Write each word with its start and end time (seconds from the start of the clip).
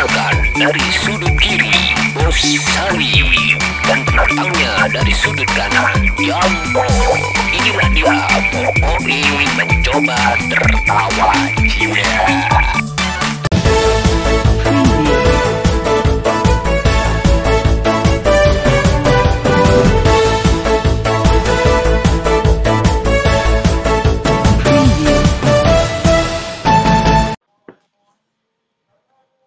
Perkenalkan 0.00 0.56
dari 0.56 0.86
sudut 0.96 1.34
kiri 1.36 1.92
Bos 2.16 2.40
Sari 2.40 3.20
dan 3.84 4.00
penantangnya 4.08 4.88
dari 4.88 5.12
sudut 5.12 5.44
kanan 5.52 5.92
Jambo. 6.16 6.88
Inilah 7.52 7.88
dia 7.92 8.16
Boboi 8.48 9.44
mencoba 9.60 10.40
tertawa 10.48 11.36
jiwa. 11.68 12.16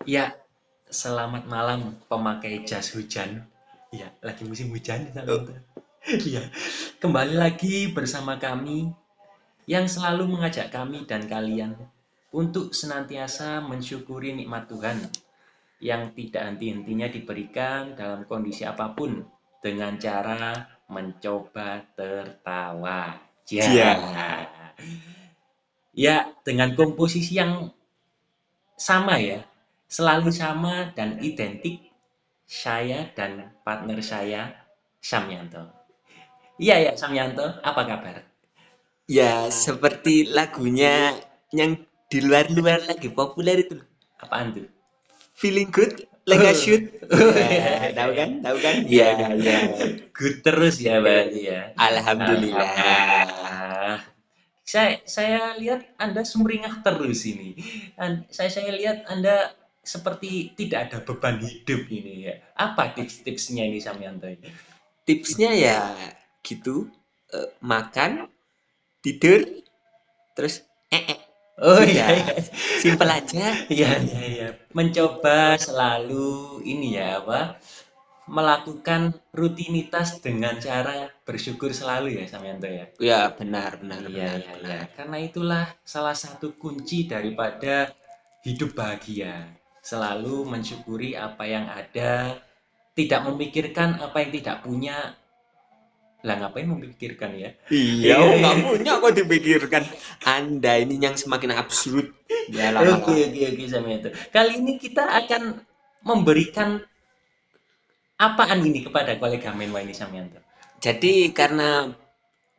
Ya, 0.05 0.42
selamat 0.93 1.49
malam 1.49 1.97
pemakai 2.05 2.61
jas 2.61 2.93
hujan. 2.93 3.41
Ya, 3.89 4.13
lagi 4.21 4.45
musim 4.45 4.69
hujan. 4.69 5.09
Iya, 6.03 6.51
kembali 6.99 7.33
lagi 7.39 7.89
bersama 7.89 8.37
kami 8.37 8.93
yang 9.65 9.89
selalu 9.89 10.27
mengajak 10.29 10.69
kami 10.69 11.07
dan 11.09 11.25
kalian 11.25 11.79
untuk 12.29 12.75
senantiasa 12.75 13.63
mensyukuri 13.63 14.35
nikmat 14.35 14.67
Tuhan 14.67 14.99
yang 15.79 16.11
tidak 16.11 16.43
henti-hentinya 16.43 17.07
diberikan 17.07 17.95
dalam 17.95 18.27
kondisi 18.27 18.67
apa 18.67 18.91
pun 18.91 19.23
dengan 19.63 19.95
cara 19.95 20.67
mencoba 20.91 21.87
tertawa. 21.95 23.15
Ya. 23.47 23.65
Ya. 23.71 23.91
Ya, 25.93 26.15
dengan 26.43 26.75
komposisi 26.75 27.37
yang 27.37 27.71
sama 28.75 29.23
ya, 29.23 29.45
selalu 29.95 30.29
sama 30.41 30.75
dan 30.97 31.09
identik 31.29 31.75
saya 32.49 32.99
dan 33.17 33.31
partner 33.65 33.99
saya 34.01 34.41
Samyanto. 35.09 35.63
Iya 36.57 36.75
ya 36.85 36.91
Samyanto, 37.01 37.45
apa 37.61 37.81
kabar? 37.85 38.15
Ya, 39.05 39.51
seperti 39.51 40.31
lagunya 40.37 41.13
yang 41.53 41.71
di 42.09 42.19
luar-luar 42.23 42.87
lagi 42.89 43.09
populer 43.11 43.67
itu. 43.67 43.77
Apaan 44.23 44.55
tuh? 44.55 44.67
Feeling 45.35 45.69
good, 45.69 46.07
like 46.25 46.41
a 46.41 46.55
shoot. 46.55 46.83
Ya, 47.13 47.91
tahu 47.93 48.11
kan? 48.15 48.29
Tahu 48.41 48.57
kan? 48.63 48.75
Iya, 48.87 49.09
iya. 49.37 49.57
Good 50.15 50.35
terus 50.45 50.79
ya 50.79 51.03
berarti 51.03 51.41
ya. 51.51 51.61
Alhamdulillah. 51.77 52.63
Alhamdulillah. 52.63 53.97
Saya 54.63 55.03
saya 55.03 55.59
lihat 55.59 55.83
Anda 55.99 56.23
sumringah 56.23 56.81
terus 56.87 57.27
ini. 57.27 57.59
An- 57.99 58.23
saya 58.31 58.49
saya 58.49 58.71
lihat 58.71 59.03
Anda 59.11 59.51
seperti 59.83 60.55
tidak 60.57 60.79
ada 60.89 60.97
beban 61.03 61.37
hidup 61.43 61.81
ini 61.91 62.13
ya. 62.31 62.35
Apa 62.55 62.95
tips-tipsnya 62.95 63.63
ini 63.67 63.79
Samyanto? 63.83 64.27
ini? 64.31 64.49
Tipsnya 65.07 65.51
ya 65.53 65.79
gitu, 66.43 66.87
eh, 67.35 67.49
makan, 67.63 68.27
tidur, 69.03 69.41
terus 70.37 70.63
eh, 70.91 71.03
eh. 71.15 71.19
Oh 71.61 71.79
Iya. 71.85 71.85
iya, 71.85 72.05
iya. 72.17 72.33
Simpel 72.81 73.09
aja. 73.13 73.45
Iya, 73.69 73.91
iya, 74.01 74.21
iya. 74.35 74.47
Mencoba 74.73 75.53
selalu 75.61 76.59
ini 76.65 76.97
ya, 76.97 77.21
apa? 77.21 77.61
Melakukan 78.25 79.13
rutinitas 79.35 80.23
dengan 80.23 80.55
cara 80.57 81.11
bersyukur 81.27 81.75
selalu 81.75 82.17
ya, 82.19 82.25
Samyanto 82.25 82.65
ya. 82.71 82.85
Ya, 82.97 83.21
benar, 83.35 83.77
benar, 83.83 83.99
Iya, 84.07 84.09
benar, 84.09 84.37
iya, 84.39 84.51
benar. 84.57 84.79
iya. 84.81 84.95
Karena 84.97 85.17
itulah 85.21 85.65
salah 85.85 86.15
satu 86.17 86.55
kunci 86.57 87.05
daripada 87.05 87.91
hidup 88.47 88.73
bahagia. 88.79 89.35
Selalu 89.83 90.47
mensyukuri 90.47 91.19
apa 91.19 91.43
yang 91.43 91.67
ada, 91.67 92.39
tidak 92.95 93.21
memikirkan 93.27 93.99
apa 93.99 94.23
yang 94.23 94.31
tidak 94.31 94.55
punya. 94.63 95.19
Lah 96.23 96.39
ngapain 96.39 96.63
memikirkan 96.63 97.35
ya? 97.35 97.51
Iya, 97.67 98.15
Iya, 98.15 98.15
oh, 98.23 98.31
nggak 98.39 98.55
punya 98.63 98.91
kok 99.03 99.13
dipikirkan. 99.19 99.83
Anda 100.23 100.79
ini 100.79 100.95
yang 101.03 101.19
semakin 101.19 101.51
absurd. 101.51 102.15
Ya. 102.47 102.71
Oke, 102.79 103.11
oke, 103.27 103.41
oke, 103.43 103.63
Samyanto. 103.67 104.09
Kali 104.31 104.63
ini 104.63 104.79
kita 104.79 105.03
akan 105.03 105.59
memberikan 106.07 106.79
apaan 108.15 108.63
ini 108.63 108.87
kepada 108.87 109.19
kolega 109.19 109.51
Menwa 109.51 109.83
ini, 109.83 109.91
Samyanto? 109.91 110.39
Jadi 110.79 111.31
karena 111.35 111.91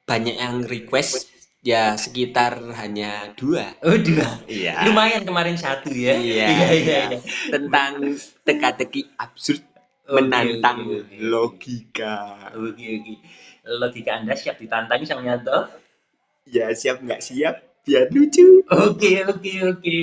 banyak 0.04 0.36
yang 0.36 0.64
request, 0.68 1.32
ya 1.64 1.96
sekitar 1.96 2.60
hanya 2.76 3.32
dua. 3.34 3.72
Oh, 3.80 3.96
dua. 3.96 4.44
Iya. 4.44 4.84
Lumayan 4.84 5.24
kemarin 5.24 5.56
satu 5.56 5.88
ya. 5.88 6.20
Iya, 6.20 6.46
iya, 6.52 6.68
iya. 6.76 7.00
iya. 7.16 7.18
Tentang 7.48 8.20
teka-teki 8.44 9.16
absurd 9.16 9.64
Oke, 10.04 10.20
menantang 10.20 10.84
oke, 10.84 11.00
oke. 11.00 11.16
logika. 11.24 12.16
Oke, 12.52 12.86
oke. 13.00 13.14
Logika 13.64 14.20
Anda 14.20 14.36
siap 14.36 14.60
ditantang, 14.60 15.00
Samyanto? 15.08 15.72
Ya 16.44 16.68
siap 16.76 17.00
nggak 17.00 17.24
siap, 17.24 17.64
biar 17.88 18.12
lucu. 18.12 18.60
Oke, 18.68 19.24
oke, 19.24 19.52
oke. 19.64 19.98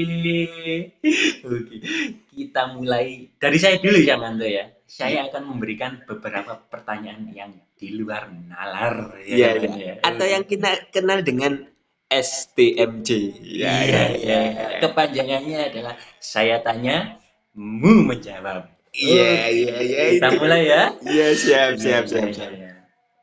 Oke. 1.45 1.75
Kita 2.33 2.73
mulai 2.73 3.29
dari 3.37 3.57
saya 3.61 3.77
dulu 3.77 4.01
ya, 4.01 4.17
Manto 4.17 4.49
ya. 4.49 4.65
Saya 4.91 5.31
akan 5.31 5.55
memberikan 5.55 6.03
beberapa 6.03 6.59
pertanyaan 6.67 7.31
yang 7.31 7.55
di 7.79 7.95
luar 7.95 8.27
nalar 8.27 9.23
Iya, 9.23 9.55
kan, 9.55 9.71
iya. 9.79 9.93
Atau 10.03 10.27
yang 10.27 10.43
kita 10.43 10.91
kenal 10.91 11.23
dengan 11.23 11.63
STMJ. 12.11 13.09
Iya, 13.39 13.73
iya, 13.87 14.03
iya. 14.19 14.39
Kepanjangannya 14.83 15.71
adalah 15.71 15.95
saya 16.19 16.59
tanya, 16.59 17.23
mu 17.55 18.03
menjawab. 18.03 18.67
Iya, 18.91 19.47
iya, 19.47 19.75
iya. 19.79 20.01
Kita 20.19 20.27
itu. 20.27 20.39
mulai 20.43 20.67
ya. 20.67 20.83
Iya, 21.07 21.27
siap, 21.39 21.71
siap, 21.79 22.03
Iya, 22.03 22.11
siap, 22.11 22.27
iya, 22.27 22.35
siap. 22.35 22.51
iya. 22.51 22.71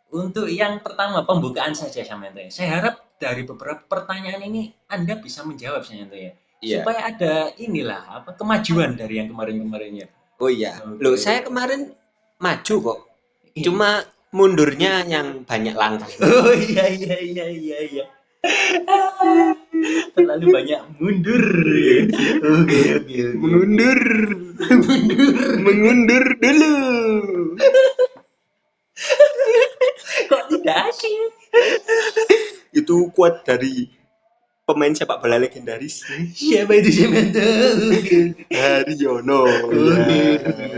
Untuk 0.08 0.48
yang 0.48 0.80
pertama 0.80 1.28
pembukaan 1.28 1.76
saja 1.76 2.00
Samyanto 2.00 2.40
ya. 2.40 2.48
Saya 2.48 2.80
harap 2.80 3.12
dari 3.20 3.44
beberapa 3.44 3.84
pertanyaan 3.84 4.40
ini 4.40 4.72
Anda 4.88 5.20
bisa 5.20 5.44
menjawab 5.44 5.84
Samyanto 5.84 6.16
ya. 6.16 6.32
Iya. 6.64 6.80
Supaya 6.80 7.12
ada 7.12 7.52
inilah 7.60 8.24
apa 8.24 8.32
kemajuan 8.32 8.96
dari 8.96 9.20
yang 9.20 9.28
kemarin-kemarinnya. 9.28 10.17
Oh 10.38 10.50
iya. 10.50 10.78
Loh, 11.03 11.19
saya 11.19 11.43
kemarin 11.43 11.91
maju 12.38 12.75
kok. 12.78 12.99
Iya. 13.59 13.65
Cuma 13.66 14.06
mundurnya 14.31 15.03
yang 15.03 15.43
banyak 15.43 15.75
langkah. 15.75 16.06
Oh 16.22 16.54
iya 16.54 16.87
iya 16.94 17.16
iya 17.19 17.47
iya 17.50 17.78
iya. 17.91 18.06
Terlalu 20.15 20.47
banyak 20.54 20.81
mundur. 21.03 21.44
Oke 22.38 22.81
oke 23.03 23.16
oke. 23.27 23.34
Mengundur. 23.34 24.00
Mengundur 25.59 26.25
dulu. 26.38 26.77
Kok 30.31 30.43
tidak 30.54 30.78
asyik? 30.94 31.32
Itu 32.71 33.10
kuat 33.10 33.43
dari 33.43 33.91
pemain 34.68 34.92
sepak 34.92 35.24
bola 35.24 35.40
legendaris 35.40 36.04
Siapa 36.36 36.76
itu 36.76 36.92
Samyanto? 36.92 37.40
Haryono. 38.52 39.48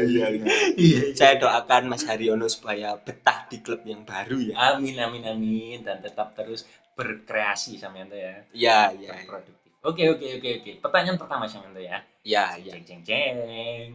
Iya, 0.06 0.26
iya. 0.30 0.46
Iya. 0.78 1.00
Saya 1.18 1.42
doakan 1.42 1.90
Mas 1.90 2.06
Haryono 2.06 2.46
supaya 2.46 2.94
betah 3.02 3.50
di 3.50 3.58
klub 3.58 3.82
yang 3.82 4.06
baru 4.06 4.38
ya. 4.38 4.78
Amin 4.78 4.94
amin 4.94 5.26
amin 5.26 5.82
dan 5.82 5.98
tetap 5.98 6.38
terus 6.38 6.62
berkreasi 6.94 7.82
Samyanto 7.82 8.14
ya. 8.14 8.46
Iya, 8.54 8.94
iya. 8.94 9.10
iya. 9.18 9.26
Produktif. 9.26 9.74
Oke 9.82 10.06
oke 10.06 10.38
oke 10.38 10.48
oke. 10.62 10.70
Pertanyaan 10.78 11.18
pertama 11.18 11.50
Samyanto 11.50 11.82
ya. 11.82 11.98
Iya, 12.22 12.62
iya. 12.62 12.72
Jeng 12.78 12.86
jeng 12.86 13.02
jeng. 13.02 13.90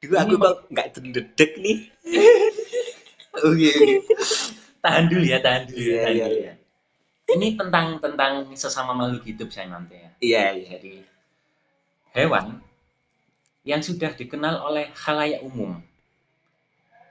Dulu 0.00 0.14
aku 0.16 0.34
kok 0.40 0.56
nggak 0.72 0.88
terdedek 0.96 1.52
nih. 1.60 1.78
Oke 3.38 3.70
oke. 3.70 3.94
Tahan 4.82 5.04
dulu 5.10 5.24
ya, 5.26 5.38
tahan 5.38 5.62
dulu 5.70 5.78
ya. 5.78 6.02
Tahan 6.02 6.16
dulu 6.16 6.38
ya. 6.42 6.54
Ini 7.28 7.60
tentang 7.60 8.00
tentang 8.00 8.48
sesama 8.56 8.96
makhluk 8.96 9.28
hidup 9.28 9.52
saya 9.52 9.68
nanti 9.68 10.00
ya. 10.00 10.10
Iya, 10.18 10.44
iya. 10.56 10.66
Jadi 10.76 10.94
hewan 12.16 12.64
yang 13.68 13.84
sudah 13.84 14.16
dikenal 14.16 14.64
oleh 14.64 14.88
khalayak 14.96 15.44
umum. 15.44 15.76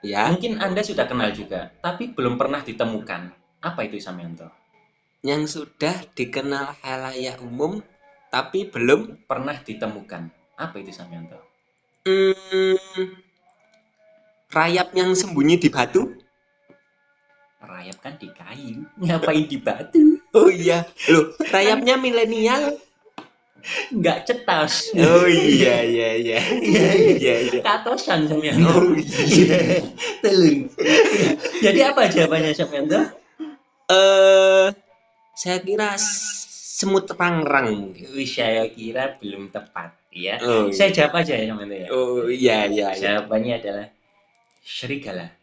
Ya, 0.02 0.30
Mungkin 0.30 0.62
Anda 0.62 0.82
sudah 0.82 1.06
kenal 1.10 1.34
juga, 1.34 1.74
tapi 1.82 2.14
belum 2.14 2.38
pernah 2.38 2.62
ditemukan. 2.62 3.34
Apa 3.62 3.86
itu 3.86 3.98
Samyanto? 3.98 4.50
yang 5.26 5.50
sudah 5.50 6.06
dikenal 6.14 6.78
halayak 6.86 7.42
umum 7.42 7.82
tapi 8.30 8.70
belum 8.70 9.24
Pernah 9.28 9.60
ditemukan. 9.60 10.30
Apa 10.56 10.76
itu 10.80 10.92
Samyanto? 10.96 11.40
hmm, 12.08 13.08
rayap 14.52 14.96
yang 14.96 15.12
sembunyi 15.12 15.60
di 15.60 15.68
batu. 15.68 16.16
Rayap 17.58 17.98
kan 18.06 18.14
di 18.22 18.30
kayu, 18.30 18.86
ngapain 19.02 19.50
di 19.50 19.58
batu? 19.58 20.22
Oh 20.38 20.46
iya, 20.46 20.86
loh, 21.10 21.34
rayapnya 21.50 21.98
milenial. 21.98 22.78
Nggak 23.92 24.30
cetas. 24.30 24.94
Oh 24.96 25.28
iya 25.28 25.84
iya 25.84 26.10
iya. 26.16 26.40
Iya, 26.40 26.40
iya. 26.62 27.16
Iya 27.18 27.36
iya. 27.50 27.62
Katosan 27.66 28.30
Samyanto. 28.30 28.70
Oh 28.70 28.94
iya. 28.96 29.84
Telung. 30.24 30.72
Jadi 31.60 31.80
apa 31.84 32.08
jawabannya 32.08 32.54
Samyanto? 32.56 33.02
Eh 33.92 34.68
saya 35.36 35.58
kira 35.62 35.98
semut 36.00 37.10
rangrang. 37.18 37.92
Wih, 38.14 38.30
saya 38.30 38.70
kira 38.72 39.18
belum 39.20 39.52
tepat. 39.52 39.98
Iya. 40.14 40.42
Oh, 40.42 40.70
Saya 40.72 40.94
jawab 40.94 41.26
aja 41.26 41.36
ya 41.36 41.52
Samyanto 41.52 41.76
ya. 41.76 41.88
Oh 41.92 42.30
iya 42.30 42.70
iya 42.72 42.88
iya. 42.96 43.20
Jawabannya 43.20 43.54
adalah 43.60 43.88
serigala 44.64 45.37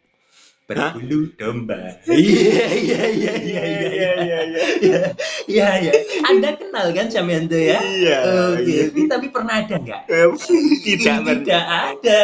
berbulu 0.64 1.28
domba. 1.36 2.00
Iya 2.08 2.66
iya 2.72 3.02
iya 3.12 3.32
iya 3.36 3.62
iya 3.68 4.00
iya 4.16 4.40
iya 4.80 5.00
iya 5.44 5.68
iya. 5.84 5.92
Anda 6.24 6.56
kenal 6.56 6.88
kan 6.96 7.12
Samyanto 7.12 7.56
ya? 7.56 7.76
Iya. 7.84 8.18
Oke, 8.56 8.64
iya. 8.64 8.82
oke. 8.88 9.02
tapi 9.12 9.26
pernah 9.28 9.60
ada 9.60 9.76
nggak? 9.76 10.02
Tidak 10.88 11.16
pernah. 11.20 11.36
Tidak 11.44 11.64
ada. 11.68 12.22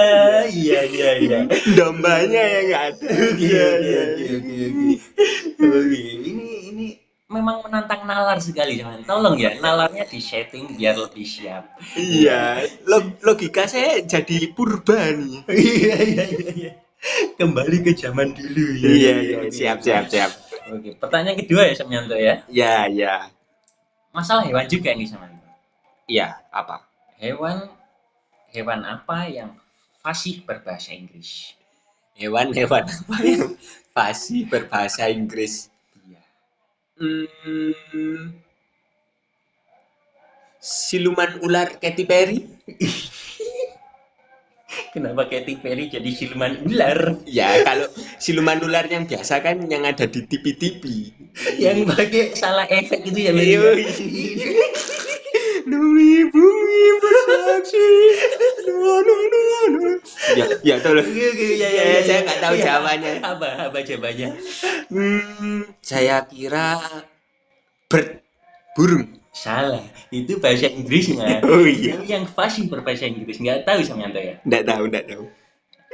Iya 0.49 0.81
iya 0.89 1.11
iya. 1.21 1.39
Dombanya 1.77 2.43
yang 2.43 2.65
nggak 2.73 2.85
ada. 2.97 3.07
Oke 3.13 3.45
Iya 3.45 3.65
oke 3.77 3.93
iya. 3.93 4.03
oke 5.61 6.01
ini 6.01 6.47
ini 6.73 6.87
memang 7.29 7.61
menantang 7.69 8.09
nalar 8.09 8.41
sekali 8.41 8.81
Samyanto. 8.81 9.05
Tolong 9.05 9.37
ya, 9.37 9.53
nalarnya 9.61 10.09
di 10.09 10.17
setting 10.17 10.81
biar 10.81 10.97
lebih 10.97 11.29
siap. 11.29 11.77
Iya. 11.93 12.65
Log- 12.89 13.21
logika 13.21 13.69
saya 13.69 14.01
jadi 14.01 14.49
purba 14.57 15.13
nih. 15.13 15.45
Iya 15.45 15.97
iya 16.09 16.25
iya 16.25 16.51
iya. 16.57 16.73
Kembali 17.41 17.77
ke 17.81 17.93
zaman 17.97 18.37
dulu 18.37 18.65
ya. 18.77 18.89
Iya 18.89 19.15
iya. 19.25 19.39
Siap 19.49 19.79
siap 19.81 20.05
siap. 20.13 20.31
Oke, 20.71 20.95
pertanyaan 21.01 21.37
kedua 21.41 21.63
ya 21.67 21.75
Samyanto 21.75 22.17
ya. 22.17 22.45
Ya 22.47 22.87
ya. 22.87 23.33
Masalah 24.13 24.45
hewan 24.47 24.67
juga 24.69 24.93
nih 24.93 25.09
Samyanto. 25.09 25.49
Iya 26.11 26.37
apa? 26.53 26.85
Hewan 27.21 27.69
hewan 28.53 28.81
apa 28.85 29.31
yang 29.31 29.51
fasih 30.05 30.45
berbahasa 30.45 30.93
Inggris? 30.93 31.57
Hewan-hewan 32.21 32.85
apa 32.85 33.17
yang 33.25 33.57
fasih 33.97 34.45
berbahasa 34.45 35.09
Inggris? 35.09 35.73
Iya. 36.05 36.21
Hmm, 37.01 38.37
siluman 40.61 41.41
ular 41.41 41.81
Katy 41.81 42.05
Perry? 42.05 42.45
Kenapa 45.01 45.25
Katy 45.27 45.55
Perry 45.59 45.89
jadi 45.89 46.11
siluman 46.13 46.61
ular 46.69 47.17
Ya, 47.25 47.65
kalau 47.65 47.89
siluman 48.21 48.61
ular 48.61 48.85
yang 48.85 49.09
biasa 49.09 49.41
kan 49.41 49.65
yang 49.65 49.89
ada 49.89 50.05
di 50.05 50.21
TV-TV. 50.23 50.83
yang 51.57 51.89
pakai 51.89 52.37
salah 52.37 52.69
efek 52.69 53.09
gitu 53.09 53.17
ya? 53.17 53.33
Iya. 53.33 53.59
Bang? 53.65 53.81
Demi 55.61 56.27
bumi 56.27 56.83
bersaksi. 56.99 57.89
No, 58.67 59.01
no, 59.01 59.15
no, 59.15 59.41
no. 59.71 59.91
Ya, 60.35 60.45
ya 60.65 60.77
tolong. 60.83 61.07
Ya 61.07 61.31
ya. 61.31 61.69
Eh, 61.69 61.69
ya, 61.71 62.01
saya 62.03 62.19
ya. 62.21 62.25
nggak 62.27 62.39
tahu 62.41 62.55
Iya. 62.57 62.65
jawabannya. 62.67 63.13
Apa 63.23 63.49
apa 63.71 63.79
jawabannya? 63.81 64.29
Hmm, 64.91 65.61
saya 65.81 66.17
kira 66.27 66.81
bird 67.87 68.21
burung. 68.75 69.20
Salah. 69.31 69.83
Itu 70.11 70.43
bahasa 70.43 70.67
Inggrisnya. 70.67 71.39
Oh 71.47 71.63
iya. 71.63 71.97
Yang, 71.99 72.05
yang 72.07 72.25
fasih 72.27 72.67
berbahasa 72.67 73.07
Inggris 73.07 73.39
nggak 73.39 73.63
tahu 73.63 73.81
Samyanto 73.87 74.19
ya? 74.19 74.43
Nggak 74.43 74.65
tahu, 74.67 74.83
nggak 74.91 75.07
tahu. 75.07 75.25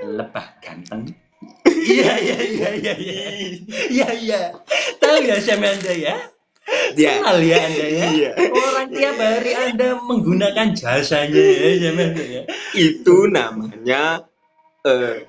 Lebah 0.05 0.47
ganteng. 0.65 1.03
Iya 1.87 2.19
iya 2.19 2.39
iya 2.43 2.71
iya 2.75 2.95
iya. 2.99 3.27
Iya 3.93 4.09
iya. 4.19 4.41
Tahu 4.99 5.17
ya 5.23 5.37
Samyanto 5.39 5.93
ya? 5.93 6.17
Ya. 6.99 7.23
Kenal 7.23 7.39
ya 7.47 7.57
Anda 7.63 7.87
ya? 7.87 8.05
Iya. 8.11 8.31
Orang 8.51 8.89
tiap 8.91 9.17
hari 9.21 9.53
Anda 9.55 9.89
menggunakan 10.01 10.75
jasanya 10.75 11.39
ya 11.39 11.71
Samyanto 11.79 12.25
ya. 12.25 12.43
Itu 12.75 13.31
namanya 13.31 14.27
eh 14.83 15.29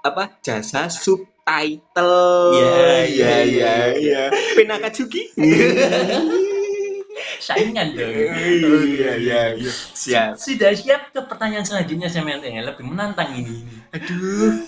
apa? 0.00 0.40
Jasa 0.40 0.88
subtitle. 0.88 2.54
Iya, 2.56 2.64
iya, 2.64 3.04
iya, 3.04 3.34
iya, 3.44 3.74
iya. 3.98 4.22
Penakatsuki. 4.56 5.34
Saingan 7.38 7.94
dong. 7.94 8.10
Iya, 8.12 9.12
iya, 9.16 9.42
iya. 9.54 9.72
Siap. 9.72 10.34
Sudah 10.36 10.74
siap 10.74 11.14
ke 11.14 11.20
pertanyaan 11.22 11.62
selanjutnya 11.62 12.10
Samyanto 12.10 12.50
ya? 12.50 12.66
Lebih 12.66 12.84
menantang 12.84 13.30
ini. 13.38 13.62
Aduh, 13.94 14.66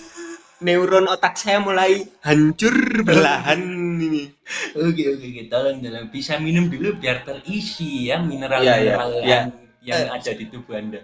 neuron 0.63 1.11
otak 1.11 1.35
saya 1.35 1.59
mulai 1.59 2.07
hancur 2.23 2.73
belahan 3.03 3.59
ini. 3.99 4.31
Oke 4.75 5.03
oke 5.11 5.25
oke. 5.25 5.41
Tolong 5.51 5.77
tolong 5.83 6.07
bisa 6.09 6.39
minum 6.39 6.71
dulu 6.71 6.95
biar 6.95 7.27
terisi 7.27 8.07
ya 8.07 8.23
mineral 8.23 8.63
Iya, 8.63 8.75
iya, 8.75 8.79
mineral 8.81 9.09
iya. 9.11 9.25
yang, 9.27 9.45
yang 9.83 10.03
ada 10.15 10.31
di 10.31 10.45
tubuh 10.47 10.73
Anda. 10.79 10.99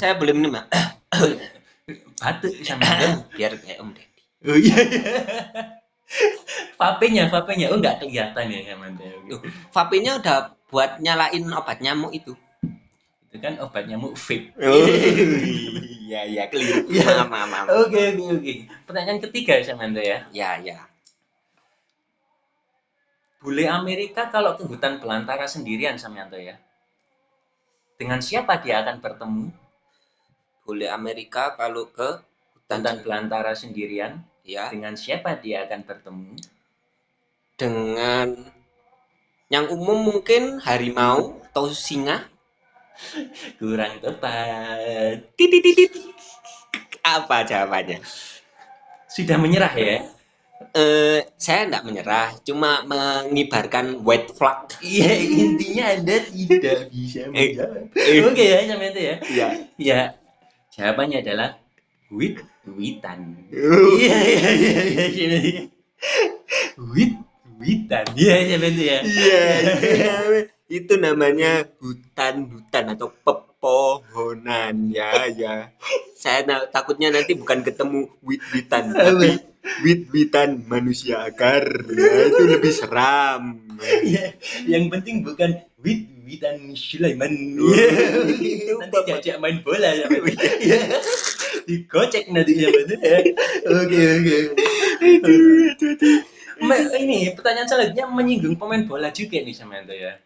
saya 0.00 0.16
boleh 0.16 0.32
minum, 0.32 0.56
Mak? 0.56 0.66
Batuk 2.18 2.54
Samyanto. 2.64 3.28
Biar 3.36 3.52
kayak 3.60 3.78
Om 3.84 3.90
Deddy. 3.92 4.22
Oh 4.48 4.56
iya. 4.58 4.78
Vapenya, 6.76 7.30
vapenya. 7.30 7.70
Oh 7.70 7.78
nggak 7.78 8.00
kelihatan 8.02 8.44
ya 8.48 8.60
Samyanto. 8.74 9.04
Oke. 9.28 9.48
Vape-nya 9.70 10.18
udah 10.18 10.56
buat 10.72 10.98
nyalain 11.04 11.44
obat 11.52 11.84
nyamuk 11.84 12.16
itu. 12.16 12.32
Itu 13.28 13.36
kan 13.44 13.60
obat 13.60 13.84
nyamuk 13.84 14.16
vape. 14.16 14.56
iya, 16.08 16.24
iya, 16.24 16.48
keliru. 16.48 16.88
Iya. 16.92 17.28
Maaf, 17.28 17.28
maaf, 17.28 17.48
maaf. 17.48 17.66
Oke 17.84 18.00
oke 18.16 18.24
oke. 18.40 18.52
Pertanyaan 18.88 19.20
ketiga 19.20 19.60
Samyanto 19.60 20.00
ya. 20.00 20.24
Ya, 20.32 20.56
ya. 20.64 20.88
Bule 23.42 23.66
Amerika 23.68 24.30
kalau 24.32 24.56
ke 24.56 24.64
hutan 24.64 24.96
belantara 25.02 25.44
sendirian 25.44 26.00
Samyanto 26.00 26.40
ya. 26.40 26.56
Dengan 28.00 28.24
siapa 28.24 28.58
dia 28.64 28.80
akan 28.82 28.96
bertemu? 29.04 29.44
Bule 30.64 30.86
Amerika 30.88 31.52
kalau 31.58 31.90
ke 31.92 32.22
hutan, 32.56 32.80
Hutan 32.80 32.96
belantara 33.04 33.52
sendirian. 33.52 34.24
ya 34.46 34.70
Dengan 34.72 34.96
siapa 34.96 35.36
dia 35.36 35.68
akan 35.68 35.80
bertemu? 35.84 36.32
dengan 37.60 38.28
yang 39.52 39.68
umum 39.68 40.00
mungkin 40.00 40.56
harimau 40.64 41.36
atau 41.52 41.68
singa. 41.68 42.24
Kurang 43.60 44.00
tepat. 44.00 45.36
Titit 45.36 45.92
Apa 47.04 47.44
jawabannya? 47.44 48.00
Sudah 49.12 49.36
menyerah 49.36 49.74
ya? 49.76 50.08
Eh, 50.72 51.20
saya 51.36 51.66
tidak 51.66 51.84
menyerah, 51.84 52.38
cuma 52.46 52.86
mengibarkan 52.86 54.00
white 54.06 54.30
flag. 54.38 54.72
Iya, 54.80 55.10
intinya 55.20 55.84
Anda 55.90 56.16
tidak 56.22 56.88
bisa 56.88 57.28
menjawab. 57.28 57.90
Oke 58.30 58.44
ya, 58.46 58.58
sampai 58.70 58.88
itu 58.94 59.00
ya. 59.02 59.16
ya. 59.34 59.48
Ya, 59.76 60.00
jawabannya 60.72 61.26
adalah 61.26 61.58
wit 62.14 62.40
witan. 62.62 63.50
Uh, 63.50 63.98
Iya, 63.98 64.18
iya, 64.22 64.50
iya, 64.54 64.82
iya, 64.86 65.04
iya. 65.10 65.38
iya. 65.42 65.62
Wit 66.78 67.18
witan. 67.62 68.04
Iya, 68.18 68.34
sampai 68.50 68.70
itu 68.74 68.82
ya. 68.82 68.98
Iya, 69.06 69.42
itu 70.66 70.94
namanya 70.98 71.68
hutan-hutan 71.78 72.84
atau 72.98 73.08
pepohonan 73.22 74.90
ya, 74.90 75.30
ya. 75.30 75.70
Saya 76.18 76.42
na- 76.42 76.66
takutnya 76.66 77.14
nanti 77.14 77.38
bukan 77.38 77.62
ketemu 77.62 78.10
wit-witan, 78.26 78.90
tapi 78.90 79.38
wit-witan 79.86 80.66
manusia 80.66 81.22
akar. 81.22 81.62
Ya, 81.86 82.12
itu 82.34 82.42
lebih 82.50 82.72
seram. 82.74 83.42
Iya, 84.02 84.34
yang 84.66 84.90
penting 84.90 85.22
bukan 85.22 85.62
wit 85.82 86.10
witan 86.26 86.74
Sulaiman. 86.74 87.30
Iya, 87.58 87.86
itu 88.38 88.72
nanti 88.78 88.96
diajak 89.06 89.36
main 89.42 89.62
bola 89.62 89.90
ya. 89.94 90.06
Iya. 90.10 90.80
Digocek 91.62 92.26
nanti 92.34 92.58
ya, 92.58 92.68
betul 92.74 92.98
ya. 92.98 93.18
Oke, 93.70 94.00
oke. 94.18 94.38
Ma- 96.62 96.94
ini 96.98 97.34
pertanyaan 97.34 97.68
selanjutnya 97.68 98.06
menyinggung 98.06 98.56
pemain 98.56 98.82
bola 98.86 99.08
juga 99.10 99.38
nih 99.42 99.54
Samyanto 99.54 99.94
ya. 99.94 100.16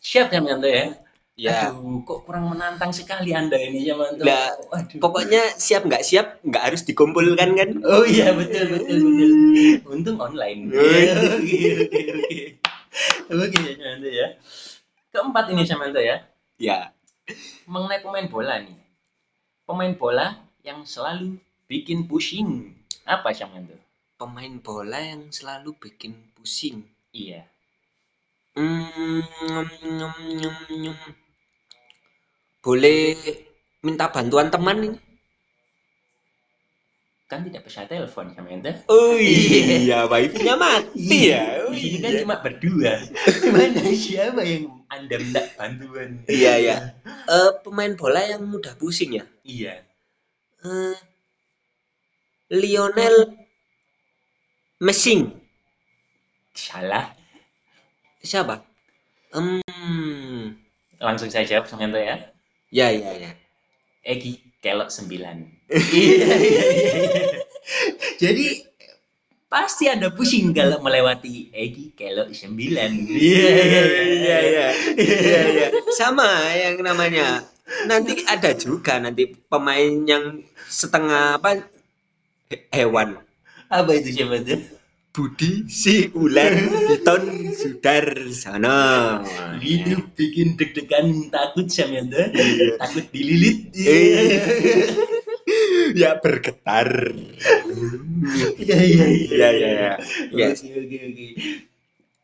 Siap 0.00 0.32
Samyanto 0.32 0.68
ya? 0.68 0.96
Ya, 1.32 1.72
Aduh, 1.72 2.04
kok 2.04 2.28
kurang 2.28 2.52
menantang 2.52 2.92
sekali 2.92 3.32
Anda 3.32 3.56
ini 3.56 3.84
Samyanto. 3.88 4.22
Lah, 4.24 4.52
Waduh. 4.72 4.98
pokoknya 5.00 5.42
siap 5.56 5.88
nggak 5.88 6.04
siap 6.04 6.26
nggak 6.44 6.64
harus 6.72 6.82
dikumpulkan 6.88 7.48
kan? 7.56 7.68
Oh 7.84 8.04
iya 8.04 8.32
betul 8.32 8.68
betul 8.72 8.96
betul. 9.00 9.30
Untung 9.88 10.18
online. 10.20 10.68
Iya. 10.72 11.14
Oke 11.38 11.60
oke 11.86 12.00
oke. 12.18 12.40
Oke 13.32 13.56
Samyanto 13.58 14.08
ya. 14.10 14.28
Keempat 15.12 15.44
ini 15.52 15.62
Samyanto 15.64 16.00
ya. 16.00 16.16
Ya, 16.60 16.92
Mengenai 17.66 18.02
pemain 18.04 18.26
bola 18.28 18.58
nih. 18.62 18.76
Pemain 19.66 19.94
bola 19.96 20.26
yang 20.66 20.84
selalu 20.86 21.38
bikin 21.70 22.06
pusing. 22.06 22.74
Apa 23.06 23.30
Samyanto? 23.34 23.74
Pemain 24.22 24.54
bola 24.62 25.02
yang 25.02 25.34
selalu 25.34 25.74
bikin 25.82 26.14
pusing. 26.38 26.86
Iya. 27.10 27.42
Hmm, 28.54 29.18
nyum, 29.82 30.14
nyum, 30.22 30.56
nyum. 30.70 30.98
Boleh 32.62 33.18
minta 33.82 34.06
bantuan 34.14 34.46
teman 34.46 34.78
ini? 34.78 34.98
Kan 37.26 37.42
tidak 37.50 37.66
bisa 37.66 37.82
telepon 37.90 38.30
Samyanto. 38.38 38.70
Oh 38.86 39.18
iya, 39.18 40.06
wifi-nya 40.06 40.54
mati 40.54 41.34
ya. 41.34 41.66
Oh, 41.66 41.74
Di 41.74 41.82
sini 41.82 41.98
kan 41.98 42.12
iya. 42.14 42.20
cuma 42.22 42.36
berdua. 42.38 42.94
Mana 43.56 43.90
siapa 43.90 44.46
yang 44.46 44.86
Anda 44.86 45.18
minta 45.18 45.42
bantuan? 45.58 46.22
Iya, 46.30 46.52
iya. 46.62 46.76
Eh, 47.26 47.50
pemain 47.66 47.90
bola 47.98 48.22
yang 48.22 48.46
mudah 48.46 48.78
pusing 48.78 49.18
ya. 49.18 49.26
Iya. 49.42 49.82
Eh, 50.62 50.96
Lionel 52.52 53.41
Messi. 54.82 55.22
Salah. 56.52 57.14
Siapa? 58.22 58.58
Hmm, 59.32 60.58
Langsung 60.98 61.30
saya 61.32 61.46
jawab 61.48 61.66
Samyanto 61.70 61.98
ya. 61.98 62.18
Ya, 62.70 62.88
ya, 62.92 63.10
ya. 63.16 63.30
Egi 64.02 64.42
kelok 64.62 64.90
sembilan. 64.90 65.36
Iya, 65.72 66.26
iya, 66.36 66.64
iya, 66.68 66.94
iya. 66.98 67.26
Jadi 68.22 68.46
pasti 69.46 69.86
anda 69.86 70.10
pusing 70.10 70.50
kalau 70.50 70.78
melewati 70.82 71.50
Egi 71.54 71.94
kelok 71.94 72.34
sembilan. 72.34 72.90
Iya, 73.06 73.48
iya, 73.54 73.82
Iya, 73.86 74.36
iya. 74.42 74.66
Iya, 74.98 75.40
iya. 75.54 75.66
Sama 75.94 76.28
yang 76.54 76.82
namanya. 76.82 77.46
Nanti 77.86 78.22
ada 78.26 78.50
juga 78.58 78.98
nanti 78.98 79.30
pemain 79.48 79.92
yang 80.04 80.42
setengah 80.68 81.38
apa 81.40 81.62
he- 82.50 82.66
hewan. 82.74 83.18
Apa 83.72 83.96
itu 83.96 84.12
siapa 84.12 84.36
tuh? 84.44 84.60
Budi 85.12 85.68
si 85.68 86.08
ular 86.12 86.52
piton 86.88 87.52
sudarsono. 87.56 89.20
Hidup 89.60 90.12
bikin 90.12 90.56
deg-degan 90.60 91.32
takut 91.32 91.68
sama 91.72 92.04
tuh. 92.08 92.32
Iya. 92.32 92.76
Takut 92.80 93.04
dililit. 93.12 93.72
Eh. 93.76 94.40
ya 96.00 96.20
bergetar. 96.20 97.12
Iya, 98.60 98.78
iya, 98.80 99.04
Iya, 99.08 99.48
iya, 99.48 99.48
iya. 99.52 99.92
Ya. 100.32 100.48
Oke, 100.52 100.68
oke, 100.80 100.98
oke. 101.12 101.28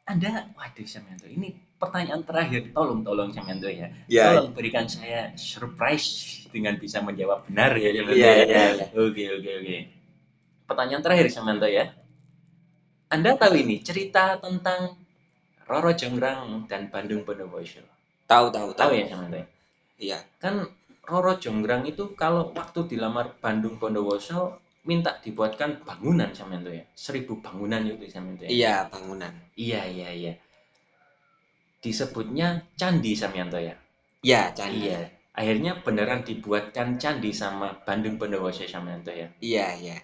Anda, 0.08 0.48
waduh 0.56 0.88
Samyanto, 0.88 1.28
ini 1.28 1.52
pertanyaan 1.76 2.24
terakhir. 2.24 2.72
Tolong, 2.72 3.04
tolong 3.04 3.28
Samyanto 3.36 3.68
ya. 3.68 3.92
Ya. 4.08 4.32
Tolong 4.32 4.56
berikan 4.56 4.88
saya 4.88 5.36
surprise 5.36 6.40
dengan 6.48 6.80
bisa 6.80 7.04
menjawab 7.04 7.44
benar 7.48 7.76
ya. 7.76 7.92
Iya, 7.92 8.04
ya. 8.04 8.12
iya, 8.16 8.32
iya. 8.48 8.86
Oke, 8.96 9.24
oke, 9.28 9.50
oke. 9.60 9.97
Pertanyaan 10.68 11.00
terakhir 11.00 11.32
Samyanto 11.32 11.64
ya. 11.64 11.88
Anda 13.08 13.32
tahu 13.40 13.56
ini 13.56 13.80
cerita 13.80 14.36
tentang 14.36 15.00
Roro 15.64 15.96
Jonggrang 15.96 16.68
dan 16.68 16.92
Bandung 16.92 17.24
Bondowoso. 17.24 17.80
Tahu, 18.28 18.52
tahu, 18.52 18.76
Tahu 18.76 18.92
ya 18.92 19.08
Samyanto? 19.08 19.40
ya? 19.40 19.46
Iya. 19.96 20.18
Kan 20.36 20.68
Roro 21.08 21.40
Jonggrang 21.40 21.88
itu 21.88 22.12
kalau 22.12 22.52
waktu 22.52 22.84
dilamar 22.84 23.40
Bandung 23.40 23.80
Bondowoso 23.80 24.60
minta 24.84 25.16
dibuatkan 25.24 25.80
bangunan 25.88 26.36
Samyanto 26.36 26.68
ya. 26.68 26.84
Seribu 26.92 27.40
bangunan 27.40 27.80
itu 27.88 28.04
Samyanto 28.04 28.44
ya. 28.44 28.52
Iya, 28.52 28.74
bangunan. 28.92 29.32
Iya, 29.56 29.88
iya, 29.88 30.08
iya. 30.12 30.32
Disebutnya 31.80 32.68
candi 32.76 33.16
Samyanto 33.16 33.56
ya. 33.56 33.72
Iya, 34.20 34.52
candi. 34.52 34.84
Iya. 34.92 35.16
Akhirnya 35.32 35.80
beneran 35.80 36.28
dibuatkan 36.28 37.00
candi 37.00 37.32
sama 37.32 37.72
Bandung 37.88 38.20
Bondowoso 38.20 38.68
Samyanto 38.68 39.16
ya. 39.16 39.32
Iya, 39.40 39.68
iya. 39.80 39.96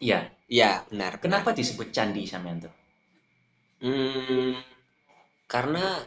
Iya. 0.00 0.36
Iya, 0.46 0.86
benar. 0.86 1.18
Kenapa 1.18 1.50
disebut 1.50 1.90
candi 1.90 2.22
Samyanto? 2.22 2.70
Hmm, 3.82 4.54
karena 5.50 6.06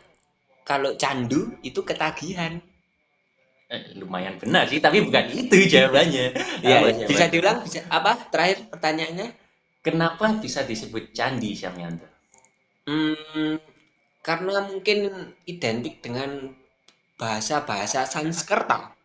kalau 0.64 0.96
candu 0.96 1.60
itu 1.60 1.84
ketagihan. 1.84 2.64
Eh, 3.70 3.94
lumayan 4.00 4.42
benar 4.42 4.66
sih, 4.66 4.82
tapi 4.82 5.04
bukan 5.06 5.30
itu 5.30 5.68
jawabannya. 5.70 6.26
Iya, 6.64 6.78
iya. 6.90 7.06
bisa 7.06 7.28
diulang? 7.28 7.62
Bisa 7.68 7.86
apa? 7.92 8.18
Terakhir 8.32 8.72
pertanyaannya? 8.72 9.28
Kenapa 9.84 10.32
bisa 10.40 10.64
disebut 10.64 11.12
candi 11.12 11.54
Samyanto? 11.54 12.08
Hmm, 12.88 13.60
karena 14.24 14.66
mungkin 14.66 15.12
identik 15.46 16.00
dengan 16.00 16.56
bahasa-bahasa 17.20 18.08
Sanskerta. 18.08 18.96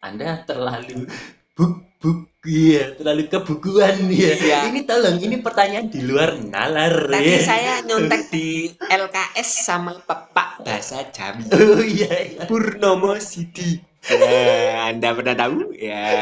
Anda 0.00 0.42
terlalu 0.48 1.04
buk 1.52 1.84
buk 2.00 2.29
iya 2.46 2.96
terlalu 2.96 3.28
kebukuan 3.28 4.08
ya. 4.08 4.32
Iya. 4.32 4.58
Ini 4.72 4.88
tolong 4.88 5.20
ini 5.20 5.36
pertanyaan 5.44 5.92
di 5.92 6.00
luar 6.00 6.40
nalar 6.40 7.12
Tadi 7.12 7.30
ya. 7.36 7.40
saya 7.44 7.72
nyontek 7.84 8.32
di 8.32 8.72
LKS 9.04 9.48
sama 9.68 10.00
Pepak 10.00 10.64
Bahasa 10.64 11.04
Jambi. 11.12 11.52
Oh 11.52 11.84
iya, 11.84 12.08
iya. 12.32 12.42
Purnomo 12.48 13.20
Sidi. 13.20 13.80
Ya, 14.08 14.88
Anda 14.88 15.12
pernah 15.12 15.36
tahu? 15.36 15.76
Ya. 15.76 16.16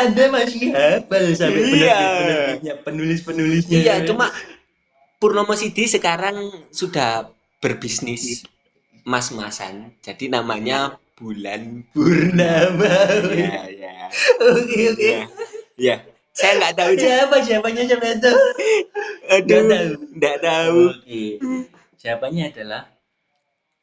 Anda 0.00 0.32
masih 0.32 0.72
hafal 0.72 1.36
sampai 1.36 1.76
Iya. 1.76 2.00
penulis-penulisnya. 2.80 3.76
Iya, 3.76 3.94
cuma 4.08 4.32
Purnomo 5.20 5.52
Sidi 5.52 5.84
sekarang 5.84 6.48
sudah 6.72 7.28
berbisnis 7.60 8.48
mas-masan. 9.04 9.92
Jadi 10.00 10.32
namanya 10.32 10.96
Bulan 11.16 11.84
Purnama. 11.92 12.92
Ya, 13.32 13.64
ya. 14.06 14.46
Oke 14.54 14.80
oke. 14.94 15.04
Ya. 15.04 15.22
Ya. 15.76 15.96
Saya 16.30 16.52
nggak 16.60 16.74
tahu. 16.76 16.90
Siapa 16.94 17.36
siapanya 17.40 17.82
siapa 17.84 18.06
itu? 18.12 18.32
Aduh, 19.26 19.56
Nggak 19.56 19.64
tahu. 19.66 19.90
nggak 20.14 20.36
tahu. 20.40 20.80
Oke. 20.92 21.24
Siapanya 21.96 22.42
adalah 22.52 22.82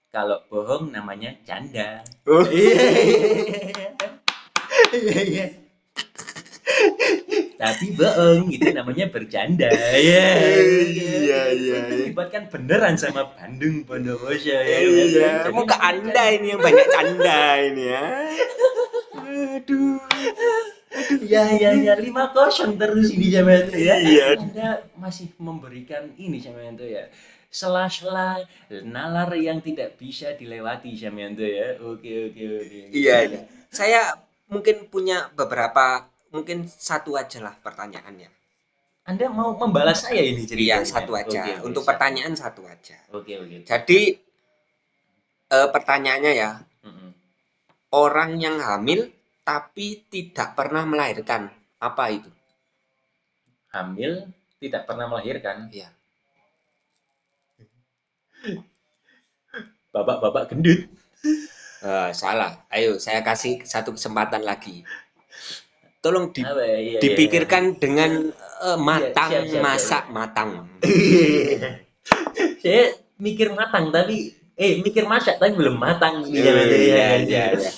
kalau 0.09 0.37
bohong 0.47 0.93
namanya 0.93 1.33
canda. 1.43 2.05
Oh, 2.23 2.45
Iya. 2.45 2.77
Iya 4.93 5.19
iya. 5.25 5.45
Tapi 7.57 7.95
bohong 7.97 8.53
itu 8.53 8.69
namanya 8.69 9.09
bercanda. 9.09 9.69
Iya. 9.73 9.97
Iya, 9.97 10.25
iya, 10.85 11.39
Itu 11.49 11.73
iya. 11.97 12.05
dibuatkan 12.09 12.53
beneran 12.53 12.95
sama 12.95 13.33
Bandung 13.33 13.81
Bondowoso 13.89 14.53
ya. 14.53 14.61
Iya, 14.61 15.49
muka 15.49 15.73
namanya 15.73 16.11
Anda 16.11 16.23
ini 16.29 16.53
yang 16.53 16.61
banyak 16.61 16.87
canda 16.91 17.41
ini 17.65 17.83
ya. 17.89 18.05
Aduh. 19.43 20.00
Ya 21.25 21.50
ya 21.57 21.73
ya 21.73 21.93
lima 21.97 22.29
kosong 22.31 22.77
terus 22.77 23.09
ini 23.12 23.33
itu 23.33 23.77
ya. 23.81 23.95
Iya. 23.97 24.25
Anda 24.38 24.69
masih 24.95 25.33
memberikan 25.41 26.13
ini 26.21 26.38
itu 26.39 26.85
ya. 26.85 27.09
Sela-sela 27.53 28.41
nalar 28.85 29.29
yang 29.38 29.62
tidak 29.62 29.97
bisa 29.97 30.33
dilewati 30.38 30.93
itu 30.93 31.43
ya. 31.43 31.77
Oke 31.81 32.29
oke 32.29 32.43
oke. 32.62 32.79
Iya, 32.93 33.15
iya. 33.29 33.41
Saya 33.73 34.17
mungkin 34.50 34.85
punya 34.89 35.33
beberapa, 35.33 36.05
mungkin 36.29 36.65
satu 36.69 37.17
aja 37.17 37.41
lah 37.41 37.57
pertanyaannya. 37.62 38.29
Anda 39.03 39.27
mau 39.27 39.51
membalas 39.59 40.07
saya 40.07 40.23
ini 40.23 40.47
ceritanya? 40.47 40.85
Iya, 40.85 40.88
satu 40.88 41.12
aja. 41.17 41.41
Oke, 41.43 41.51
oke, 41.59 41.65
Untuk 41.67 41.83
siap. 41.83 41.89
pertanyaan 41.97 42.33
satu 42.39 42.63
aja. 42.63 42.95
Oke 43.12 43.35
oke. 43.35 43.67
Jadi 43.67 44.15
eh, 45.51 45.67
pertanyaannya 45.69 46.31
ya, 46.31 46.51
Mm-mm. 46.88 47.09
orang 47.91 48.39
yang 48.39 48.63
hamil 48.63 49.12
tapi 49.43 50.07
tidak 50.07 50.55
pernah 50.55 50.88
melahirkan, 50.88 51.51
apa 51.79 52.03
itu? 52.15 52.31
Hamil 53.75 54.31
tidak 54.63 54.88
pernah 54.88 55.12
melahirkan. 55.12 55.67
Iya. 55.67 55.91
Bapak-bapak 59.91 60.50
gendut. 60.55 60.89
Eh, 61.83 62.12
salah. 62.15 62.63
Ayo, 62.71 62.95
saya 62.95 63.19
kasih 63.19 63.59
satu 63.67 63.91
kesempatan 63.91 64.47
lagi. 64.47 64.88
Tolong 66.00 66.31
di- 66.31 66.43
ya? 66.43 66.51
Iya, 66.55 66.77
iya, 66.79 67.00
dipikirkan 67.03 67.75
dengan 67.79 68.31
eh, 68.63 68.79
matang, 68.79 69.31
siap, 69.31 69.43
siap, 69.43 69.51
siap. 69.51 69.63
masak 69.63 70.03
matang. 70.12 70.50
iya. 70.83 71.83
Saya 72.63 72.95
mikir 73.19 73.51
matang 73.51 73.91
tapi 73.91 74.31
eh 74.55 74.79
mikir 74.79 75.03
masak 75.03 75.35
tapi 75.35 75.51
belum 75.55 75.75
matang. 75.75 76.23
Iya, 76.23 76.51
iya, 76.71 77.07
iya. 77.19 77.71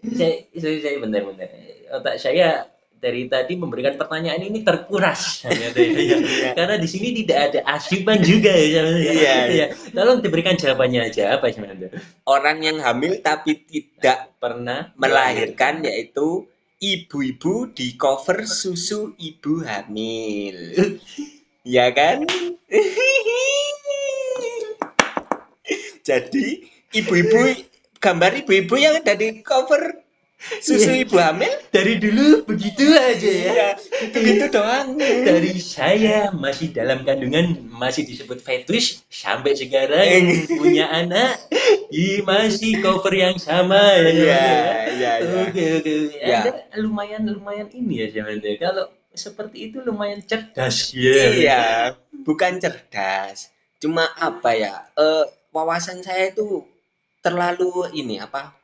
Saya, 0.00 0.48
saya, 0.56 0.76
saya 0.80 0.96
bentar 1.00 1.20
bentar. 1.24 1.48
Otak 1.90 2.16
saya 2.16 2.68
dari 3.00 3.32
tadi 3.32 3.56
memberikan 3.56 3.96
pertanyaan 3.96 4.44
ini 4.44 4.60
terkuras. 4.60 5.40
Ya, 5.50 5.72
ya, 5.72 5.96
ya. 5.96 6.18
Karena 6.52 6.76
di 6.76 6.88
sini 6.88 7.24
tidak 7.24 7.38
ada 7.50 7.60
asupan 7.76 8.20
juga 8.20 8.52
ya. 8.52 8.84
ya. 8.84 9.12
Iya, 9.12 9.36
iya. 9.48 9.66
Tolong 9.92 10.20
diberikan 10.20 10.56
jawabannya 10.56 11.08
aja 11.08 11.40
apa 11.40 11.48
sebenarnya? 11.48 11.96
Orang 12.28 12.60
yang 12.60 12.80
hamil 12.80 13.24
tapi 13.24 13.64
tidak 13.64 14.30
Pernah 14.40 14.96
melahirkan 14.96 15.84
yaitu 15.84 16.48
ibu-ibu 16.80 17.68
di 17.76 17.92
cover 18.00 18.48
susu 18.48 19.12
ibu 19.20 19.60
hamil. 19.60 20.56
Ya 21.60 21.92
kan? 21.92 22.24
Jadi 26.08 26.64
ibu-ibu 26.96 27.68
gambar 28.00 28.32
ibu-ibu 28.44 28.74
yang 28.80 29.04
ada 29.04 29.12
di 29.12 29.44
cover 29.44 30.00
susu 30.40 30.88
Iya. 30.88 31.04
ibu 31.04 31.20
hamil 31.20 31.52
dari 31.68 32.00
dulu 32.00 32.48
begitu 32.48 32.88
aja 32.96 33.28
ya. 33.28 33.50
ya 33.52 33.68
itu 33.76 34.16
gitu 34.24 34.44
doang. 34.48 34.96
Dari 34.96 35.52
saya 35.60 36.32
masih 36.32 36.72
dalam 36.72 37.04
kandungan 37.04 37.60
masih 37.68 38.08
disebut 38.08 38.40
fetus 38.40 39.04
sampai 39.12 39.52
sekarang 39.52 40.32
punya 40.48 40.88
anak 40.88 41.36
i 41.92 42.24
masih 42.24 42.80
cover 42.80 43.12
yang 43.12 43.36
sama 43.36 44.00
ya. 44.00 44.08
Iya, 44.08 44.44
iya, 44.96 45.12
iya. 45.20 45.40
Oke 45.44 45.64
oke. 45.84 45.92
Ya. 46.24 46.40
Lumayan 46.80 47.28
lumayan 47.28 47.68
ini 47.76 48.00
ya 48.00 48.06
sebenarnya. 48.08 48.56
Kalau 48.56 48.88
seperti 49.12 49.68
itu 49.68 49.84
lumayan 49.84 50.24
cerdas 50.24 50.96
ya. 50.96 51.36
Iya, 51.36 51.62
bukan 52.24 52.56
cerdas. 52.64 53.52
Cuma 53.76 54.08
apa 54.16 54.56
ya? 54.56 54.88
Eh 54.96 55.28
wawasan 55.52 56.00
saya 56.00 56.32
itu 56.32 56.64
terlalu 57.20 57.92
ini 57.96 58.18
apa? 58.20 58.60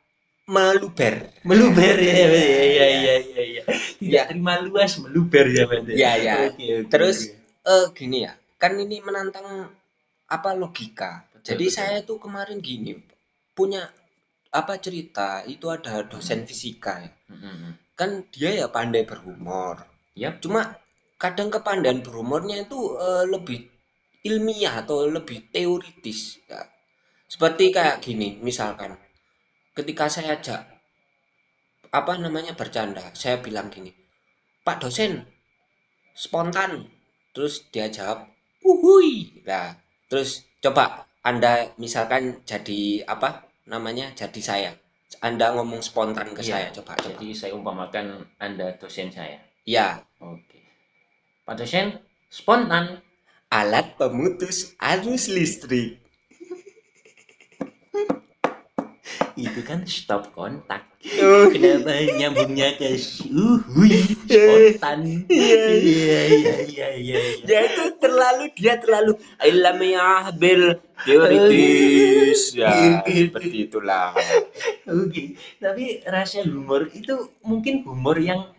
meluber. 0.47 1.15
Meluber 1.43 1.97
ya. 1.99 2.15
Iya 2.15 2.27
iya 2.31 2.87
iya 2.87 2.87
iya. 3.19 3.43
iya. 3.43 3.63
Tidak 3.99 4.15
Ya. 4.15 4.31
terima 4.31 4.63
luas 4.63 4.95
meluber 5.03 5.51
ya 5.51 5.67
Bang. 5.67 5.85
Iya, 5.91 6.11
iya. 6.23 6.35
Oke, 6.47 6.87
oke, 6.87 6.91
Terus, 6.95 7.19
oke. 7.27 7.67
Eh 7.67 7.87
gini 7.99 8.19
ya, 8.23 8.33
kan 8.63 8.79
ini 8.79 9.03
menantang 9.03 9.75
apa 10.31 10.51
logika. 10.55 11.27
Betul, 11.35 11.43
Jadi 11.51 11.65
betul. 11.67 11.75
saya 11.75 11.97
tuh 12.07 12.19
kemarin 12.23 12.63
gini 12.63 12.95
punya 13.59 13.91
apa 14.55 14.79
cerita 14.79 15.43
itu 15.51 15.67
ada 15.67 16.07
dosen 16.07 16.47
fisika 16.47 17.03
ya. 17.03 17.11
Mm-mm. 17.35 17.75
Kan 17.99 18.31
dia 18.31 18.55
ya 18.55 18.67
pandai 18.71 19.03
berhumor. 19.03 19.83
Yap. 20.15 20.39
Cuma 20.39 20.79
kadang 21.19 21.51
kepandaian 21.51 22.07
berhumornya 22.07 22.63
itu 22.63 22.95
eh, 22.95 23.25
lebih 23.27 23.67
ilmiah 24.23 24.79
atau 24.87 25.11
lebih 25.11 25.51
teoritis 25.51 26.39
ya. 26.47 26.63
Seperti 27.27 27.75
kayak 27.75 27.99
gini, 28.03 28.39
misalkan 28.39 28.95
ketika 29.75 30.07
saya 30.07 30.39
ajak 30.39 30.63
apa 31.91 32.13
namanya 32.23 32.55
bercanda, 32.55 33.03
saya 33.19 33.43
bilang 33.43 33.67
gini, 33.71 33.91
Pak 34.63 34.83
dosen, 34.83 35.27
spontan. 36.15 36.87
Terus 37.35 37.69
dia 37.69 37.93
jawab, 37.93 38.25
uhui. 38.65 39.45
Nah, 39.45 39.77
terus 40.09 40.49
coba 40.65 41.05
Anda 41.21 41.69
misalkan 41.77 42.41
jadi 42.49 43.05
apa 43.05 43.45
namanya 43.69 44.15
jadi 44.17 44.41
saya. 44.41 44.71
Anda 45.21 45.53
ngomong 45.53 45.85
spontan 45.85 46.33
ke 46.33 46.41
saya, 46.41 46.71
Iya. 46.73 46.81
coba 46.81 46.97
coba. 46.97 47.13
Jadi 47.13 47.29
saya 47.37 47.53
umpamakan 47.53 48.25
Anda 48.41 48.73
dosen 48.81 49.13
saya. 49.13 49.37
Ya, 49.69 50.01
Oke. 50.23 50.63
Pak 51.45 51.59
dosen, 51.61 52.01
spontan. 52.31 53.03
alat 53.47 53.95
pemutus 53.95 54.75
arus 54.81 55.31
listrik. 55.31 56.03
Itu 59.37 59.61
kan 59.63 59.85
stop 59.85 60.33
kontak. 60.33 60.89
Oh, 61.21 61.53
Kenapa 61.53 61.93
nyambungnya 62.17 62.75
ke 62.81 62.97
uhui 63.29 64.17
spontan? 64.27 65.29
Iya 65.29 65.65
iya 65.77 66.23
iya 66.33 66.57
iya. 66.67 66.89
iya. 66.97 67.19
ya 67.45 67.59
itu 67.69 67.83
terlalu 68.01 68.51
dia 68.57 68.81
terlalu 68.81 69.21
ilmiah 69.45 70.33
bil 70.35 70.81
teoritis 71.05 72.57
ya 72.57 73.05
seperti 73.05 73.69
itulah 73.69 74.17
Oke, 74.89 75.37
tapi 75.61 76.01
rasa 76.09 76.43
humor 76.43 76.89
itu 76.91 77.31
mungkin 77.45 77.85
humor 77.85 78.17
yang 78.17 78.51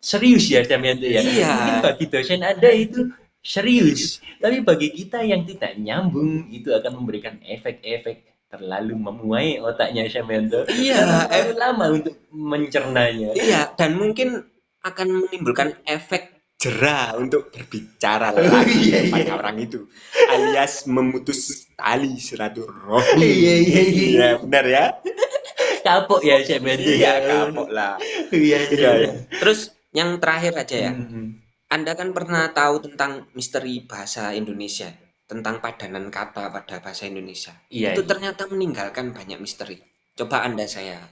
serius 0.00 0.48
ya 0.48 0.64
Damian 0.64 0.98
tuh 0.98 1.10
ya. 1.10 1.20
Iya. 1.20 1.52
Mungkin 1.52 1.76
bagi 1.84 2.04
dosen 2.08 2.40
Anda 2.42 2.70
itu 2.72 3.12
serius, 3.44 4.18
tapi 4.42 4.64
bagi 4.64 4.90
kita 4.90 5.22
yang 5.22 5.46
tidak 5.46 5.78
nyambung 5.78 6.50
itu 6.50 6.74
akan 6.74 7.02
memberikan 7.02 7.38
efek-efek 7.44 8.37
terlalu 8.48 8.96
memuai 8.96 9.60
otaknya 9.60 10.08
Damian 10.08 10.48
tuh. 10.48 10.64
iya 10.72 11.28
Terlalu 11.28 11.52
lama 11.54 11.84
untuk 11.92 12.14
mencernanya. 12.30 13.30
iya 13.32 13.68
dan 13.74 13.94
mungkin 13.94 14.40
akan 14.80 15.06
menimbulkan 15.20 15.76
efek 15.84 16.32
jerah 16.56 17.14
untuk 17.14 17.54
berbicara 17.54 18.32
Oh, 18.32 18.42
lagi 18.42 18.90
iya, 18.90 19.00
iya. 19.06 19.30
orang 19.30 19.60
itu 19.60 19.86
alias 20.26 20.88
memutus 20.88 21.70
tali 21.74 22.18
silaturahmi 22.18 23.22
Iya, 23.22 23.54
iya, 23.62 23.82
iya. 23.84 24.06
Iya, 24.10 24.28
benar 24.42 24.64
ya 24.66 24.84
Kapok 25.78 26.20
ya 26.20 26.42
Damian 26.42 26.78
tuh 26.78 26.90
iya 26.90 27.12
ya. 27.14 27.14
kapok 27.46 27.68
lah 27.70 27.94
Iya 28.28 28.58
iya 28.68 28.90
iya. 28.98 29.12
terus 29.38 29.70
yang 29.90 30.18
terakhir 30.18 30.52
aja 30.56 30.76
ya 30.88 30.92
Hmm. 30.92 31.38
Anda 31.68 31.92
kan 31.92 32.10
pernah 32.10 32.48
tahu 32.50 32.80
tentang 32.80 33.28
misteri 33.36 33.84
bahasa 33.84 34.32
Indonesia, 34.32 34.88
tentang 35.28 35.60
padanan 35.60 36.08
kata 36.08 36.48
pada 36.48 36.80
bahasa 36.80 37.04
Indonesia. 37.04 37.52
Iya. 37.68 37.92
itu 37.92 38.02
ternyata 38.08 38.48
meninggalkan 38.48 39.12
banyak 39.12 39.36
misteri. 39.38 39.76
Coba 40.16 40.42
Anda 40.42 40.64
saya 40.64 41.04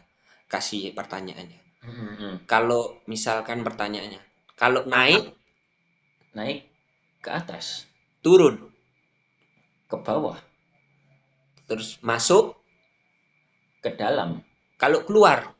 kasih 0.49 0.97
pertanyaannya. 0.97 1.61
Hmm, 1.85 2.15
hmm. 2.19 2.35
Kalau 2.49 2.99
misalkan 3.07 3.63
pertanyaannya, 3.63 4.19
kalau 4.57 4.83
naik, 4.89 5.37
Naik 6.37 6.69
ke 7.25 7.33
atas, 7.33 7.89
turun, 8.21 8.69
ke 9.89 9.97
bawah, 9.97 10.37
terus 11.65 11.97
masuk, 12.05 12.53
ke 13.81 13.89
dalam. 13.97 14.45
kalau 14.77 15.01
keluar, 15.09 15.57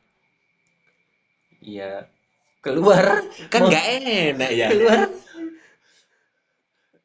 Iya. 1.65 2.07
Keluar 2.63 3.23
kan 3.51 3.61
nggak 3.67 3.87
enak 4.37 4.51
ya. 4.55 4.69
keluar 4.71 5.01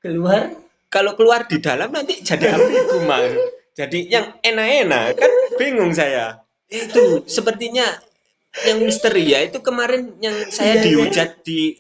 keluar 0.02 0.44
Kalau 0.92 1.16
keluar 1.16 1.48
di 1.48 1.58
dalam 1.58 1.90
nanti 1.90 2.20
jadi 2.20 2.52
ambigu 2.54 3.00
Mas. 3.02 3.32
Jadi 3.72 4.06
yang 4.06 4.36
enak-enak 4.38 5.16
kan 5.16 5.32
bingung 5.56 5.96
saya. 5.96 6.44
Itu 6.68 7.24
sepertinya 7.26 7.88
yang 8.68 8.84
misteri 8.84 9.24
ya 9.26 9.40
itu 9.42 9.64
kemarin 9.64 10.20
yang 10.20 10.36
Iya, 10.36 10.52
saya 10.52 10.74
iya. 10.76 10.84
dihujat 10.84 11.30
di 11.42 11.80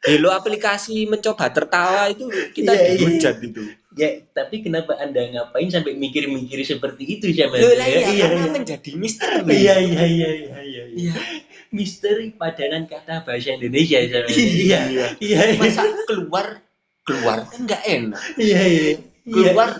Hello 0.00 0.30
aplikasi 0.30 1.04
mencoba 1.04 1.50
tertawa 1.50 2.08
itu 2.08 2.24
kita 2.54 2.72
Iya, 2.72 2.80
iya. 2.80 2.90
dihujat 2.96 3.36
itu. 3.42 3.62
ya 3.92 4.12
tapi 4.30 4.60
kenapa 4.60 4.92
anda 4.96 5.24
ngapain 5.24 5.68
sampai 5.68 5.96
mikir-mikir 5.96 6.60
seperti 6.62 7.16
itu 7.16 7.32
sama 7.32 7.56
Loh, 7.56 7.72
ya, 7.72 7.84
iya, 8.06 8.28
karena 8.28 8.48
menjadi 8.52 8.90
misteri. 8.92 9.40
iya 9.48 9.76
iya 9.76 10.04
iya 10.04 10.30
iya 10.36 10.58
iya 10.60 10.82
Iya. 10.92 11.14
misteri 11.68 12.28
padanan 12.30 12.84
kata 12.84 13.24
bahasa 13.24 13.52
Indonesia 13.52 13.96
sama 14.04 14.28
Iya. 14.28 14.80
iya 14.88 15.06
iya 15.16 15.38
Masa 15.56 15.84
keluar 16.04 16.60
keluar 17.06 17.46
kan 17.46 17.60
nggak 17.62 17.82
enak. 17.86 18.20
iya 18.36 18.62
iya 18.66 18.92
Keluar 19.24 19.70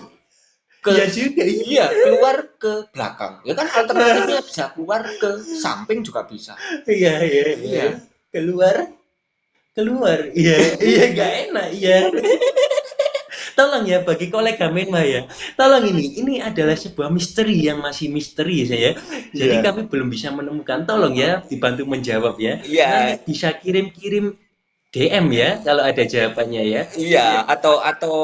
ke 0.78 0.90
iya 0.94 1.06
juga 1.10 1.42
iya 1.42 1.62
iya 1.66 1.84
keluar 1.90 2.36
ke 2.56 2.72
belakang. 2.94 3.32
Ya 3.42 3.52
kan 3.52 3.66
alternatifnya 3.66 4.42
bisa 4.48 4.64
keluar 4.72 5.02
ke 5.02 5.30
samping 5.58 6.00
juga 6.00 6.22
bisa. 6.24 6.54
iya 6.86 7.18
iya 7.20 7.42
iya 7.52 7.54
Iya. 7.58 7.88
keluar 8.30 8.76
keluar 9.74 10.18
iya 10.32 10.56
iya 10.78 11.02
gak 11.12 11.30
enak 11.50 11.68
iya 11.74 11.96
tolong 13.56 13.84
ya 13.84 14.04
bagi 14.04 14.28
kolega 14.28 14.68
Menma 14.68 15.00
ya 15.00 15.24
tolong 15.56 15.84
ini 15.84 16.20
ini 16.20 16.34
adalah 16.40 16.76
sebuah 16.76 17.08
misteri 17.08 17.56
yang 17.64 17.80
masih 17.80 18.08
misteri 18.08 18.64
saya 18.64 18.92
jadi 19.32 19.60
Iya. 19.60 19.64
kami 19.64 19.88
belum 19.88 20.08
bisa 20.08 20.28
menemukan 20.30 20.84
tolong 20.84 21.16
ya 21.16 21.40
dibantu 21.44 21.84
menjawab 21.84 22.36
ya 22.36 22.60
Iya. 22.62 22.88
Nanti 23.16 23.32
bisa 23.32 23.52
kirim-kirim 23.52 24.36
DM 24.96 25.26
ya 25.28 25.50
kalau 25.60 25.84
ada 25.84 26.02
jawabannya 26.08 26.62
ya 26.64 26.82
Iya, 26.96 27.44
atau 27.44 27.84
atau 27.84 28.14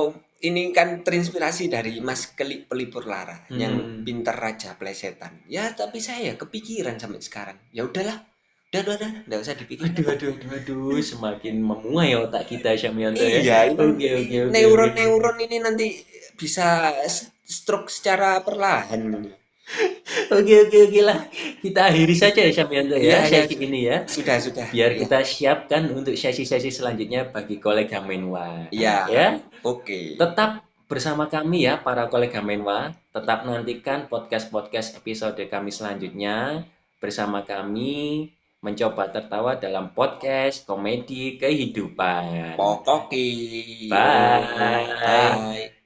ini 0.41 0.73
kan 0.73 1.05
terinspirasi 1.07 1.69
dari 1.69 2.01
Mas 2.01 2.33
Kelik 2.33 2.67
Pelipur 2.67 3.05
Lara 3.07 3.45
yang 3.53 3.79
Hmm. 3.79 4.03
pintar 4.03 4.35
raja 4.41 4.75
plesetan. 4.75 5.39
Ya, 5.47 5.71
tapi 5.77 6.01
saya 6.03 6.33
kepikiran 6.35 6.97
sampai 6.99 7.21
sekarang. 7.23 7.59
Ya 7.77 7.85
udahlah. 7.87 8.25
Udah, 8.73 8.81
udah, 8.89 8.95
udah, 9.05 9.11
enggak 9.29 9.41
usah 9.45 9.55
dipikirin. 9.55 9.93
aduh 9.93 10.07
aduh 10.17 10.33
aduh 10.33 10.51
aduh 10.57 10.97
semakin 11.05 11.61
memuai 11.61 12.17
otak 12.17 12.49
kita 12.49 12.73
Syamianto 12.81 13.21
ya 13.21 13.45
Iya, 13.45 13.59
oke 13.77 13.85
oke 13.93 14.09
oke 14.17 14.37
neuron-neuron 14.49 15.37
ini 15.45 15.57
nanti 15.61 15.87
bisa 16.41 16.89
stroke 17.45 17.93
secara 17.93 18.41
perlahan. 18.41 19.29
Oke 20.33 20.55
oke 20.69 20.79
oke 20.91 21.01
lah 21.01 21.19
kita 21.63 21.81
akhiri 21.89 22.15
saja 22.19 22.41
ya 22.45 22.53
Syamianto 22.53 22.97
ya 22.99 23.03
Iya, 23.03 23.19
iya. 23.25 23.41
sesi 23.47 23.55
ini 23.63 23.81
ya 23.87 23.99
Sudah, 24.05 24.37
sudah. 24.43 24.67
biar 24.69 24.91
Ya, 24.95 24.99
kita 25.07 25.19
siapkan 25.25 25.83
untuk 25.95 26.15
sesi-sesi 26.19 26.69
selanjutnya 26.69 27.31
bagi 27.31 27.57
kolega 27.63 28.03
Menwa. 28.03 28.69
Iya. 28.75 28.97
Ya, 29.09 29.27
Oke. 29.63 30.19
tetap 30.19 30.67
bersama 30.91 31.31
kami 31.31 31.65
ya 31.65 31.81
para 31.81 32.11
kolega 32.13 32.45
Menwa. 32.45 32.93
Tetap 33.13 33.45
nantikan 33.49 34.09
podcast-podcast 34.09 35.01
episode 35.01 35.41
kami 35.49 35.69
selanjutnya 35.73 36.65
bersama 37.01 37.45
kami 37.45 38.29
mencoba 38.63 39.11
tertawa 39.11 39.59
dalam 39.59 39.91
podcast 39.93 40.65
komedi 40.65 41.37
kehidupan. 41.41 42.55
Pokoki. 42.57 43.89
Bye. 43.91 44.45
Bye. 45.01 45.82